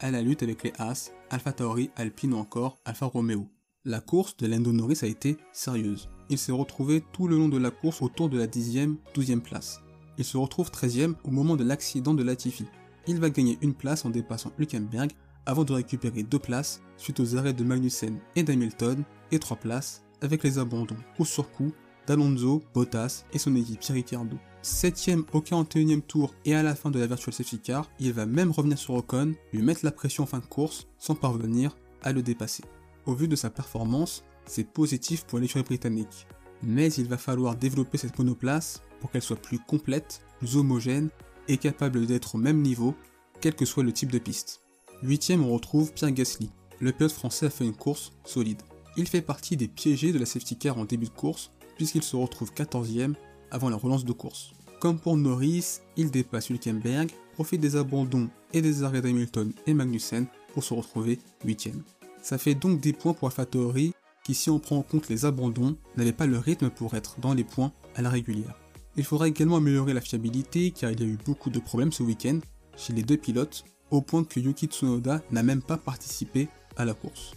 à 0.00 0.10
la 0.10 0.22
lutte 0.22 0.42
avec 0.42 0.62
les 0.62 0.72
Haas, 0.78 1.10
Alfa 1.30 1.52
Tauri, 1.52 1.90
Alpine 1.96 2.34
ou 2.34 2.38
encore 2.38 2.78
Alfa 2.84 3.06
Romeo. 3.06 3.46
La 3.84 4.00
course 4.00 4.36
de 4.36 4.46
Lando 4.46 4.72
Norris 4.72 5.00
a 5.02 5.06
été 5.06 5.36
sérieuse 5.52 6.08
il 6.30 6.38
s'est 6.38 6.52
retrouvé 6.52 7.02
tout 7.12 7.28
le 7.28 7.36
long 7.36 7.48
de 7.48 7.58
la 7.58 7.70
course 7.70 8.02
autour 8.02 8.28
de 8.28 8.38
la 8.38 8.46
10e, 8.46 8.96
12e 9.14 9.40
place. 9.40 9.80
Il 10.18 10.24
se 10.24 10.36
retrouve 10.36 10.70
13e 10.70 11.14
au 11.24 11.30
moment 11.30 11.56
de 11.56 11.64
l'accident 11.64 12.14
de 12.14 12.22
Latifi. 12.22 12.66
Il 13.06 13.20
va 13.20 13.30
gagner 13.30 13.58
une 13.62 13.74
place 13.74 14.04
en 14.04 14.10
dépassant 14.10 14.52
Hülkenberg 14.58 15.12
avant 15.46 15.64
de 15.64 15.72
récupérer 15.72 16.22
deux 16.22 16.38
places 16.38 16.82
suite 16.96 17.20
aux 17.20 17.36
arrêts 17.36 17.54
de 17.54 17.64
Magnussen 17.64 18.18
et 18.36 18.42
d'Hamilton 18.42 19.04
et 19.30 19.38
trois 19.38 19.56
places 19.56 20.02
avec 20.20 20.42
les 20.42 20.58
abandons 20.58 20.96
coup 21.16 21.24
sur 21.24 21.50
coup 21.50 21.72
d'Alonso, 22.08 22.62
Bottas 22.72 23.26
et 23.34 23.38
son 23.38 23.54
équipe 23.54 23.82
Ricciardo. 23.82 24.38
7ème 24.64 25.24
au 25.34 25.40
41e 25.40 26.00
tour 26.00 26.34
et 26.46 26.54
à 26.54 26.62
la 26.62 26.74
fin 26.74 26.90
de 26.90 26.98
la 26.98 27.06
Virtual 27.06 27.34
Safety 27.34 27.58
Car, 27.58 27.88
il 28.00 28.14
va 28.14 28.24
même 28.24 28.50
revenir 28.50 28.78
sur 28.78 28.94
Ocon, 28.94 29.34
lui 29.52 29.62
mettre 29.62 29.84
la 29.84 29.92
pression 29.92 30.24
en 30.24 30.26
fin 30.26 30.38
de 30.38 30.46
course 30.46 30.88
sans 30.98 31.14
parvenir 31.14 31.76
à 32.02 32.12
le 32.12 32.22
dépasser. 32.22 32.64
Au 33.04 33.14
vu 33.14 33.28
de 33.28 33.36
sa 33.36 33.50
performance, 33.50 34.24
c'est 34.46 34.64
positif 34.64 35.24
pour 35.24 35.38
l'écurie 35.38 35.62
britannique. 35.62 36.26
Mais 36.62 36.90
il 36.94 37.06
va 37.06 37.18
falloir 37.18 37.56
développer 37.56 37.98
cette 37.98 38.18
monoplace 38.18 38.82
pour 39.00 39.10
qu'elle 39.10 39.22
soit 39.22 39.36
plus 39.36 39.58
complète, 39.58 40.22
plus 40.38 40.56
homogène 40.56 41.10
et 41.46 41.58
capable 41.58 42.06
d'être 42.06 42.36
au 42.36 42.38
même 42.38 42.62
niveau, 42.62 42.94
quel 43.40 43.54
que 43.54 43.66
soit 43.66 43.84
le 43.84 43.92
type 43.92 44.10
de 44.10 44.18
piste. 44.18 44.62
Huitième, 45.02 45.44
on 45.44 45.52
retrouve 45.52 45.92
Pierre 45.92 46.10
Gasly. 46.10 46.50
Le 46.80 46.92
pilote 46.92 47.12
français 47.12 47.46
a 47.46 47.50
fait 47.50 47.66
une 47.66 47.76
course 47.76 48.12
solide. 48.24 48.62
Il 48.96 49.06
fait 49.06 49.22
partie 49.22 49.56
des 49.56 49.68
piégés 49.68 50.12
de 50.12 50.18
la 50.18 50.26
safety 50.26 50.56
car 50.56 50.78
en 50.78 50.84
début 50.84 51.06
de 51.06 51.10
course, 51.10 51.52
puisqu'il 51.78 52.02
se 52.02 52.16
retrouve 52.16 52.52
14e 52.52 53.14
avant 53.50 53.70
la 53.70 53.76
relance 53.76 54.04
de 54.04 54.12
course. 54.12 54.52
Comme 54.80 54.98
pour 54.98 55.16
Norris, 55.16 55.78
il 55.96 56.10
dépasse 56.10 56.50
Hülkenberg, 56.50 57.10
profite 57.32 57.62
des 57.62 57.76
abandons 57.76 58.28
et 58.52 58.60
des 58.60 58.82
arrêts 58.82 59.00
d'Hamilton 59.00 59.52
et 59.66 59.72
Magnussen 59.72 60.26
pour 60.52 60.62
se 60.62 60.74
retrouver 60.74 61.18
8ème. 61.46 61.80
Ça 62.20 62.36
fait 62.36 62.54
donc 62.54 62.80
des 62.80 62.92
points 62.92 63.14
pour 63.14 63.28
AlphaTauri 63.28 63.94
qui 64.28 64.34
si 64.34 64.50
on 64.50 64.58
prend 64.58 64.76
en 64.76 64.82
compte 64.82 65.08
les 65.08 65.24
abandons, 65.24 65.74
n'avait 65.96 66.12
pas 66.12 66.26
le 66.26 66.36
rythme 66.36 66.68
pour 66.68 66.92
être 66.92 67.18
dans 67.18 67.32
les 67.32 67.44
points 67.44 67.72
à 67.94 68.02
la 68.02 68.10
régulière. 68.10 68.60
Il 68.98 69.04
faudra 69.04 69.26
également 69.26 69.56
améliorer 69.56 69.94
la 69.94 70.02
fiabilité 70.02 70.70
car 70.70 70.90
il 70.90 71.00
y 71.00 71.02
a 71.02 71.06
eu 71.06 71.16
beaucoup 71.24 71.48
de 71.48 71.58
problèmes 71.58 71.92
ce 71.92 72.02
week-end 72.02 72.38
chez 72.76 72.92
les 72.92 73.02
deux 73.02 73.16
pilotes, 73.16 73.64
au 73.90 74.02
point 74.02 74.24
que 74.24 74.38
Yuki 74.38 74.66
Tsunoda 74.66 75.22
n'a 75.30 75.42
même 75.42 75.62
pas 75.62 75.78
participé 75.78 76.48
à 76.76 76.84
la 76.84 76.92
course. 76.92 77.32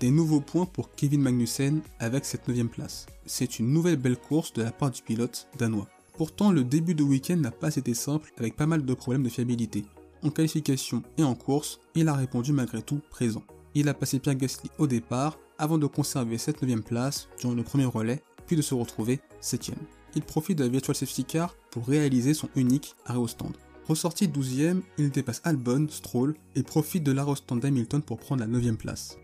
Des 0.00 0.10
nouveaux 0.10 0.42
points 0.42 0.66
pour 0.66 0.90
Kevin 0.94 1.22
Magnussen 1.22 1.80
avec 2.00 2.26
cette 2.26 2.48
9 2.48 2.66
place. 2.66 3.06
C'est 3.24 3.58
une 3.58 3.72
nouvelle 3.72 3.96
belle 3.96 4.18
course 4.18 4.52
de 4.52 4.62
la 4.62 4.70
part 4.70 4.90
du 4.90 5.00
pilote 5.00 5.48
danois. 5.58 5.88
Pourtant, 6.18 6.52
le 6.52 6.64
début 6.64 6.94
de 6.94 7.02
week-end 7.02 7.36
n'a 7.36 7.50
pas 7.50 7.74
été 7.74 7.94
simple 7.94 8.30
avec 8.36 8.56
pas 8.56 8.66
mal 8.66 8.84
de 8.84 8.94
problèmes 8.94 9.22
de 9.22 9.30
fiabilité. 9.30 9.86
En 10.22 10.28
qualification 10.28 11.02
et 11.16 11.24
en 11.24 11.34
course, 11.34 11.80
il 11.94 12.08
a 12.08 12.14
répondu 12.14 12.52
malgré 12.52 12.82
tout 12.82 13.00
présent. 13.10 13.42
Il 13.74 13.88
a 13.88 13.94
passé 13.94 14.18
Pierre 14.18 14.34
Gasly 14.34 14.70
au 14.76 14.86
départ 14.86 15.38
avant 15.58 15.78
de 15.78 15.86
conserver 15.86 16.36
cette 16.36 16.60
9 16.60 16.82
place 16.82 17.28
durant 17.40 17.54
le 17.54 17.62
premier 17.62 17.86
relais, 17.86 18.22
puis 18.46 18.56
de 18.56 18.62
se 18.62 18.74
retrouver 18.74 19.20
7ème. 19.40 19.74
Il 20.14 20.22
profite 20.22 20.58
de 20.58 20.64
la 20.64 20.70
Virtual 20.70 20.94
Safety 20.94 21.24
Car 21.24 21.54
pour 21.70 21.86
réaliser 21.86 22.34
son 22.34 22.50
unique 22.54 22.94
arrêt 23.06 23.18
au 23.18 23.28
stand. 23.28 23.56
Ressorti 23.88 24.28
12ème, 24.28 24.82
il 24.98 25.10
dépasse 25.10 25.40
Albon, 25.44 25.86
Stroll 25.88 26.34
et 26.54 26.62
profite 26.62 27.02
de 27.02 27.12
l'arrêt 27.12 27.32
au 27.32 27.36
stand 27.36 27.60
d'Hamilton 27.60 28.02
pour 28.02 28.18
prendre 28.18 28.44
la 28.44 28.48
9ème 28.48 28.76
place. 28.76 29.16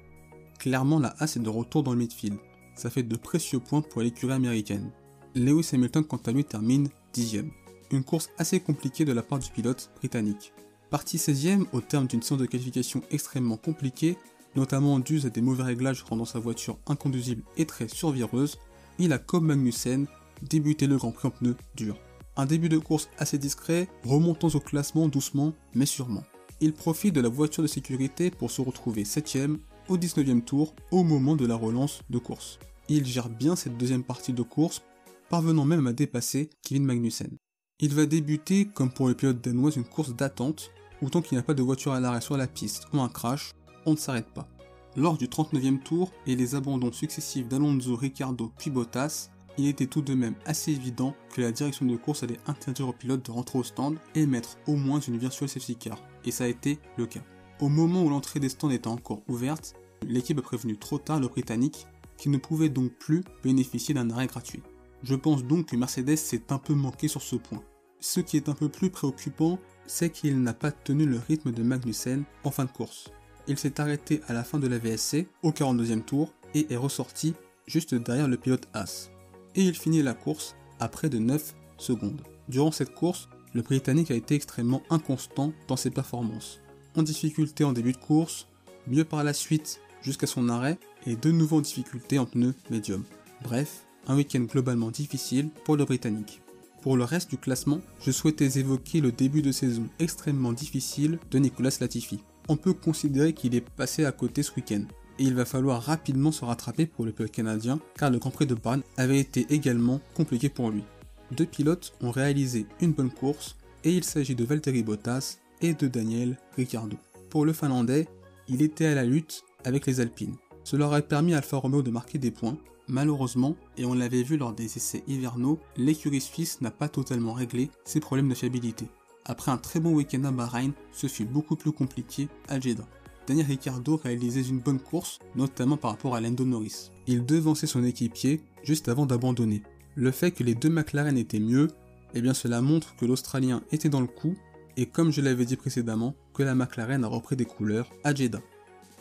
Clairement, 0.62 1.00
la 1.00 1.12
Haas 1.18 1.34
est 1.34 1.40
de 1.40 1.48
retour 1.48 1.82
dans 1.82 1.90
le 1.90 1.98
midfield. 1.98 2.38
Ça 2.76 2.88
fait 2.88 3.02
de 3.02 3.16
précieux 3.16 3.58
points 3.58 3.82
pour 3.82 4.00
l'écurie 4.00 4.32
américaine. 4.32 4.92
Lewis 5.34 5.68
Hamilton, 5.72 6.04
quant 6.04 6.20
à 6.24 6.30
lui, 6.30 6.44
termine 6.44 6.88
10ème. 7.14 7.50
Une 7.90 8.04
course 8.04 8.30
assez 8.38 8.60
compliquée 8.60 9.04
de 9.04 9.12
la 9.12 9.24
part 9.24 9.40
du 9.40 9.50
pilote 9.50 9.90
britannique. 9.96 10.52
Parti 10.88 11.16
16ème 11.16 11.64
au 11.72 11.80
terme 11.80 12.06
d'une 12.06 12.22
séance 12.22 12.38
de 12.38 12.46
qualification 12.46 13.02
extrêmement 13.10 13.56
compliquée, 13.56 14.16
notamment 14.54 15.00
dû 15.00 15.20
à 15.26 15.30
des 15.30 15.40
mauvais 15.40 15.64
réglages 15.64 16.04
rendant 16.04 16.24
sa 16.24 16.38
voiture 16.38 16.78
inconduisible 16.86 17.42
et 17.56 17.66
très 17.66 17.88
survireuse, 17.88 18.60
il 19.00 19.12
a 19.12 19.18
comme 19.18 19.46
Magnussen 19.46 20.06
débuté 20.42 20.86
le 20.86 20.96
Grand 20.96 21.10
Prix 21.10 21.26
en 21.26 21.32
pneus 21.32 21.56
durs. 21.74 21.98
Un 22.36 22.46
début 22.46 22.68
de 22.68 22.78
course 22.78 23.08
assez 23.18 23.36
discret, 23.36 23.88
remontant 24.04 24.46
au 24.46 24.60
classement 24.60 25.08
doucement 25.08 25.54
mais 25.74 25.86
sûrement. 25.86 26.22
Il 26.60 26.72
profite 26.72 27.16
de 27.16 27.20
la 27.20 27.28
voiture 27.28 27.64
de 27.64 27.68
sécurité 27.68 28.30
pour 28.30 28.52
se 28.52 28.62
retrouver 28.62 29.02
7ème 29.02 29.58
au 29.92 29.98
19ème 29.98 30.42
tour 30.42 30.74
au 30.90 31.04
moment 31.04 31.36
de 31.36 31.44
la 31.44 31.54
relance 31.54 32.00
de 32.08 32.16
course. 32.16 32.58
il 32.88 33.04
gère 33.04 33.28
bien 33.28 33.56
cette 33.56 33.76
deuxième 33.76 34.02
partie 34.02 34.32
de 34.32 34.42
course, 34.42 34.80
parvenant 35.28 35.66
même 35.66 35.86
à 35.86 35.92
dépasser 35.92 36.48
Kevin 36.62 36.86
Magnussen. 36.86 37.36
Il 37.78 37.94
va 37.94 38.06
débuter, 38.06 38.64
comme 38.64 38.90
pour 38.90 39.08
les 39.08 39.14
pilotes 39.14 39.44
danois, 39.44 39.70
une 39.76 39.84
course 39.84 40.16
d'attente, 40.16 40.70
où 41.02 41.10
tant 41.10 41.20
qu'il 41.20 41.36
n'y 41.36 41.40
a 41.40 41.44
pas 41.44 41.52
de 41.52 41.62
voiture 41.62 41.92
à 41.92 42.00
l'arrêt 42.00 42.22
sur 42.22 42.38
la 42.38 42.46
piste 42.46 42.86
ou 42.94 43.00
un 43.00 43.10
crash, 43.10 43.52
on 43.84 43.90
ne 43.92 43.96
s'arrête 43.96 44.32
pas. 44.32 44.48
Lors 44.96 45.18
du 45.18 45.26
39e 45.26 45.82
tour 45.82 46.10
et 46.26 46.36
les 46.36 46.54
abandons 46.54 46.92
successifs 46.92 47.48
d'Alonso, 47.48 47.94
Ricardo 47.94 48.50
puis 48.56 48.70
Bottas, 48.70 49.28
il 49.58 49.66
était 49.66 49.86
tout 49.86 50.00
de 50.00 50.14
même 50.14 50.36
assez 50.46 50.70
évident 50.70 51.14
que 51.34 51.42
la 51.42 51.52
direction 51.52 51.84
de 51.84 51.96
course 51.96 52.22
allait 52.22 52.40
interdire 52.46 52.88
aux 52.88 52.94
pilotes 52.94 53.26
de 53.26 53.30
rentrer 53.30 53.58
au 53.58 53.62
stand 53.62 53.98
et 54.14 54.24
mettre 54.24 54.56
au 54.66 54.76
moins 54.76 55.00
une 55.00 55.18
virtual 55.18 55.50
safety 55.50 55.76
car, 55.76 55.98
et 56.24 56.30
ça 56.30 56.44
a 56.44 56.48
été 56.48 56.78
le 56.96 57.04
cas. 57.04 57.20
Au 57.60 57.68
moment 57.68 58.02
où 58.02 58.08
l'entrée 58.08 58.40
des 58.40 58.48
stands 58.48 58.70
était 58.70 58.88
encore 58.88 59.22
ouverte, 59.28 59.74
l'équipe 60.06 60.38
a 60.38 60.42
prévenu 60.42 60.76
trop 60.76 60.98
tard 60.98 61.20
le 61.20 61.28
Britannique 61.28 61.86
qui 62.16 62.28
ne 62.28 62.38
pouvait 62.38 62.68
donc 62.68 62.92
plus 62.92 63.22
bénéficier 63.42 63.94
d'un 63.94 64.10
arrêt 64.10 64.26
gratuit. 64.26 64.62
Je 65.02 65.14
pense 65.14 65.44
donc 65.44 65.66
que 65.66 65.76
Mercedes 65.76 66.16
s'est 66.16 66.52
un 66.52 66.58
peu 66.58 66.74
manqué 66.74 67.08
sur 67.08 67.22
ce 67.22 67.36
point. 67.36 67.62
Ce 68.00 68.20
qui 68.20 68.36
est 68.36 68.48
un 68.48 68.54
peu 68.54 68.68
plus 68.68 68.90
préoccupant, 68.90 69.58
c'est 69.86 70.10
qu'il 70.10 70.40
n'a 70.42 70.54
pas 70.54 70.70
tenu 70.70 71.06
le 71.06 71.18
rythme 71.28 71.52
de 71.52 71.62
Magnussen 71.62 72.24
en 72.44 72.50
fin 72.50 72.64
de 72.64 72.70
course. 72.70 73.10
Il 73.48 73.58
s'est 73.58 73.80
arrêté 73.80 74.20
à 74.28 74.32
la 74.32 74.44
fin 74.44 74.58
de 74.58 74.68
la 74.68 74.78
VSC, 74.78 75.26
au 75.42 75.50
42e 75.50 76.02
tour, 76.02 76.32
et 76.54 76.72
est 76.72 76.76
ressorti 76.76 77.34
juste 77.66 77.94
derrière 77.94 78.28
le 78.28 78.36
pilote 78.36 78.68
As. 78.72 79.10
Et 79.56 79.62
il 79.62 79.74
finit 79.74 80.02
la 80.02 80.14
course 80.14 80.54
à 80.78 80.88
près 80.88 81.08
de 81.08 81.18
9 81.18 81.54
secondes. 81.76 82.22
Durant 82.48 82.70
cette 82.70 82.94
course, 82.94 83.28
le 83.54 83.62
Britannique 83.62 84.10
a 84.10 84.14
été 84.14 84.34
extrêmement 84.34 84.82
inconstant 84.90 85.52
dans 85.68 85.76
ses 85.76 85.90
performances. 85.90 86.60
En 86.96 87.02
difficulté 87.02 87.64
en 87.64 87.72
début 87.72 87.92
de 87.92 87.98
course, 87.98 88.46
mieux 88.86 89.04
par 89.04 89.24
la 89.24 89.32
suite 89.32 89.80
jusqu'à 90.02 90.26
son 90.26 90.48
arrêt, 90.48 90.78
et 91.06 91.16
de 91.16 91.30
nouveau 91.30 91.58
en 91.58 91.60
difficulté 91.60 92.18
en 92.18 92.26
pneu 92.26 92.54
médium. 92.70 93.04
Bref, 93.42 93.84
un 94.06 94.16
week-end 94.16 94.40
globalement 94.40 94.90
difficile 94.90 95.50
pour 95.64 95.76
le 95.76 95.84
Britannique. 95.84 96.40
Pour 96.82 96.96
le 96.96 97.04
reste 97.04 97.30
du 97.30 97.38
classement, 97.38 97.80
je 98.00 98.10
souhaitais 98.10 98.58
évoquer 98.58 99.00
le 99.00 99.12
début 99.12 99.42
de 99.42 99.52
saison 99.52 99.88
extrêmement 100.00 100.52
difficile 100.52 101.18
de 101.30 101.38
Nicolas 101.38 101.76
Latifi. 101.80 102.18
On 102.48 102.56
peut 102.56 102.72
considérer 102.72 103.32
qu'il 103.32 103.54
est 103.54 103.60
passé 103.60 104.04
à 104.04 104.12
côté 104.12 104.42
ce 104.42 104.52
week-end, 104.56 104.82
et 105.18 105.24
il 105.24 105.34
va 105.34 105.44
falloir 105.44 105.80
rapidement 105.80 106.32
se 106.32 106.44
rattraper 106.44 106.86
pour 106.86 107.04
le 107.04 107.12
pilote 107.12 107.30
canadien, 107.30 107.78
car 107.96 108.10
le 108.10 108.18
Grand 108.18 108.30
Prix 108.30 108.46
de 108.46 108.54
Bahreïn 108.54 108.82
avait 108.96 109.20
été 109.20 109.46
également 109.50 110.00
compliqué 110.14 110.48
pour 110.48 110.70
lui. 110.70 110.82
Deux 111.30 111.46
pilotes 111.46 111.94
ont 112.00 112.10
réalisé 112.10 112.66
une 112.80 112.92
bonne 112.92 113.12
course, 113.12 113.56
et 113.84 113.92
il 113.92 114.04
s'agit 114.04 114.34
de 114.34 114.44
Valtteri 114.44 114.82
Bottas 114.82 115.38
et 115.60 115.74
de 115.74 115.86
Daniel 115.86 116.36
Ricciardo. 116.56 116.96
Pour 117.30 117.44
le 117.44 117.52
Finlandais, 117.52 118.08
il 118.48 118.60
était 118.60 118.86
à 118.86 118.94
la 118.94 119.04
lutte 119.04 119.44
avec 119.64 119.86
les 119.86 120.00
Alpines. 120.00 120.36
Cela 120.64 120.86
aurait 120.86 121.02
permis 121.02 121.34
à 121.34 121.38
Alfa 121.38 121.56
Romeo 121.56 121.82
de 121.82 121.90
marquer 121.90 122.18
des 122.18 122.30
points. 122.30 122.56
Malheureusement, 122.88 123.56
et 123.76 123.84
on 123.84 123.94
l'avait 123.94 124.22
vu 124.22 124.36
lors 124.36 124.52
des 124.52 124.64
essais 124.64 125.04
hivernaux, 125.06 125.58
l'écurie 125.76 126.20
suisse 126.20 126.60
n'a 126.60 126.70
pas 126.70 126.88
totalement 126.88 127.32
réglé 127.32 127.70
ses 127.84 128.00
problèmes 128.00 128.28
de 128.28 128.34
fiabilité. 128.34 128.86
Après 129.24 129.52
un 129.52 129.56
très 129.56 129.78
bon 129.78 129.92
week-end 129.94 130.24
à 130.24 130.32
Bahreïn, 130.32 130.72
ce 130.92 131.06
fut 131.06 131.24
beaucoup 131.24 131.56
plus 131.56 131.72
compliqué 131.72 132.28
à 132.48 132.58
Jeddah. 132.58 132.86
Daniel 133.26 133.46
Ricciardo 133.46 133.96
réalisait 133.96 134.42
une 134.42 134.58
bonne 134.58 134.80
course, 134.80 135.20
notamment 135.36 135.76
par 135.76 135.92
rapport 135.92 136.16
à 136.16 136.20
Lando 136.20 136.44
Norris. 136.44 136.90
Il 137.06 137.24
devançait 137.24 137.68
son 137.68 137.84
équipier 137.84 138.40
juste 138.64 138.88
avant 138.88 139.06
d'abandonner. 139.06 139.62
Le 139.94 140.10
fait 140.10 140.32
que 140.32 140.42
les 140.42 140.56
deux 140.56 140.70
McLaren 140.70 141.16
étaient 141.16 141.38
mieux, 141.38 141.68
eh 142.14 142.20
bien 142.20 142.34
cela 142.34 142.60
montre 142.60 142.96
que 142.96 143.06
l'Australien 143.06 143.62
était 143.70 143.88
dans 143.88 144.00
le 144.00 144.06
coup, 144.08 144.34
et 144.76 144.86
comme 144.86 145.12
je 145.12 145.20
l'avais 145.20 145.44
dit 145.44 145.56
précédemment, 145.56 146.14
que 146.34 146.42
la 146.42 146.54
McLaren 146.54 147.04
a 147.04 147.08
repris 147.08 147.36
des 147.36 147.44
couleurs 147.44 147.90
à 148.02 148.14
Jeddah. 148.14 148.42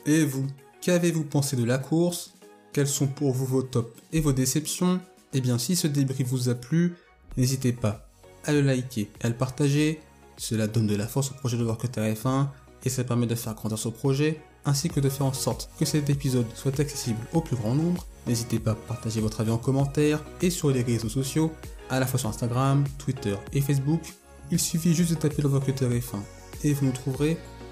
Et 0.05 0.25
vous, 0.25 0.47
qu'avez-vous 0.81 1.23
pensé 1.23 1.55
de 1.55 1.63
la 1.63 1.77
course? 1.77 2.33
Quels 2.73 2.87
sont 2.87 3.07
pour 3.07 3.33
vous 3.33 3.45
vos 3.45 3.61
tops 3.61 3.93
et 4.13 4.19
vos 4.19 4.33
déceptions? 4.33 4.99
Eh 5.33 5.41
bien 5.41 5.57
si 5.57 5.75
ce 5.75 5.87
débrief 5.87 6.27
vous 6.27 6.49
a 6.49 6.55
plu, 6.55 6.95
n'hésitez 7.37 7.71
pas 7.71 8.07
à 8.45 8.51
le 8.51 8.61
liker 8.61 9.09
et 9.21 9.25
à 9.25 9.29
le 9.29 9.35
partager, 9.35 9.99
cela 10.37 10.67
donne 10.67 10.87
de 10.87 10.95
la 10.95 11.07
force 11.07 11.31
au 11.31 11.35
projet 11.35 11.57
de 11.57 11.63
Workout 11.63 11.97
RF1 11.97 12.47
et 12.83 12.89
ça 12.89 13.03
permet 13.03 13.27
de 13.27 13.35
faire 13.35 13.53
grandir 13.53 13.77
ce 13.77 13.89
projet, 13.89 14.41
ainsi 14.65 14.89
que 14.89 14.99
de 14.99 15.09
faire 15.09 15.27
en 15.27 15.33
sorte 15.33 15.69
que 15.77 15.85
cet 15.85 16.09
épisode 16.09 16.47
soit 16.55 16.79
accessible 16.79 17.19
au 17.33 17.41
plus 17.41 17.55
grand 17.55 17.75
nombre. 17.75 18.07
N'hésitez 18.25 18.59
pas 18.59 18.71
à 18.71 18.75
partager 18.75 19.21
votre 19.21 19.41
avis 19.41 19.51
en 19.51 19.57
commentaire 19.57 20.23
et 20.41 20.49
sur 20.49 20.71
les 20.71 20.81
réseaux 20.81 21.09
sociaux, 21.09 21.51
à 21.89 21.99
la 21.99 22.07
fois 22.07 22.19
sur 22.19 22.29
Instagram, 22.29 22.83
Twitter 22.97 23.35
et 23.53 23.61
Facebook. 23.61 24.01
Il 24.49 24.59
suffit 24.59 24.95
juste 24.95 25.11
de 25.11 25.15
taper 25.15 25.43
le 25.43 25.49
Workout 25.49 25.81
RF1 25.81 26.19
et 26.63 26.73
vous 26.73 26.85
nous 26.85 26.91
trouverez 26.91 27.37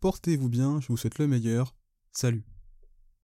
Portez-vous 0.00 0.48
bien, 0.48 0.80
je 0.80 0.88
vous 0.88 0.96
souhaite 0.96 1.18
le 1.18 1.26
meilleur. 1.26 1.74
Salut 2.12 2.44